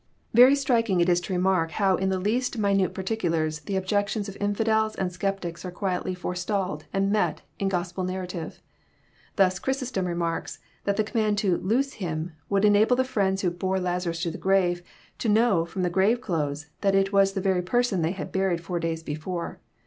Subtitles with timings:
[0.01, 0.09] JOHN, CHAP.
[0.09, 0.33] XI.
[0.33, 0.55] 289 Very
[1.03, 4.35] striking is it to remark how in the least mlnnte particu lars the objections of
[4.39, 8.61] infidels and sceptics are qaietly fore stalled and met in Gospel narrative I
[9.35, 13.51] Thus Chrysostom remarks that the command to *< loose him" would enable the friends who
[13.51, 14.81] bore Lazarus to the grave,
[15.19, 18.61] to know from the grave clothes that it was the very person they had buried
[18.61, 19.59] four days before.